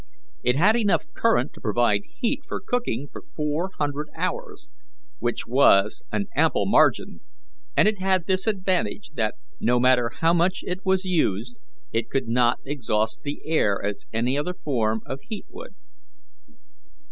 It 0.41 0.55
had 0.55 0.75
enough 0.75 1.05
current 1.13 1.53
to 1.53 1.61
provide 1.61 2.01
heat 2.09 2.41
for 2.47 2.59
cooking 2.59 3.07
for 3.11 3.21
four 3.35 3.69
hundred 3.77 4.09
hours, 4.17 4.67
which 5.19 5.45
was 5.45 6.01
an 6.11 6.25
ample 6.35 6.65
margin, 6.65 7.21
and 7.77 7.87
it 7.87 7.99
had 8.01 8.25
this 8.25 8.47
advantage, 8.47 9.11
that, 9.11 9.35
no 9.59 9.79
matter 9.79 10.09
how 10.21 10.33
much 10.33 10.63
it 10.65 10.79
was 10.83 11.05
used, 11.05 11.59
it 11.93 12.09
could 12.09 12.27
not 12.27 12.57
exhaust 12.65 13.19
the 13.21 13.43
air 13.45 13.79
as 13.79 14.07
any 14.11 14.35
other 14.39 14.55
form 14.55 15.01
of 15.05 15.19
heat 15.21 15.45
would. 15.49 15.75